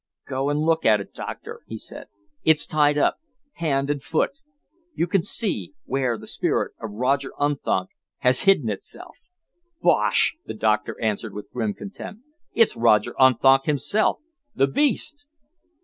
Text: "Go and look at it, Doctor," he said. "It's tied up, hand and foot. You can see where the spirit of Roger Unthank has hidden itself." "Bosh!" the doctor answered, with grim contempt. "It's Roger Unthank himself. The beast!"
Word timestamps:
"Go 0.27 0.49
and 0.49 0.59
look 0.61 0.83
at 0.83 0.99
it, 0.99 1.13
Doctor," 1.13 1.61
he 1.67 1.77
said. 1.77 2.07
"It's 2.43 2.65
tied 2.65 2.97
up, 2.97 3.17
hand 3.57 3.91
and 3.91 4.01
foot. 4.01 4.31
You 4.95 5.05
can 5.05 5.21
see 5.21 5.75
where 5.85 6.17
the 6.17 6.25
spirit 6.25 6.73
of 6.81 6.89
Roger 6.93 7.33
Unthank 7.39 7.89
has 8.21 8.39
hidden 8.49 8.67
itself." 8.67 9.19
"Bosh!" 9.79 10.37
the 10.43 10.55
doctor 10.55 10.99
answered, 10.99 11.35
with 11.35 11.51
grim 11.51 11.75
contempt. 11.75 12.23
"It's 12.55 12.75
Roger 12.75 13.13
Unthank 13.19 13.65
himself. 13.65 14.17
The 14.55 14.65
beast!" 14.65 15.27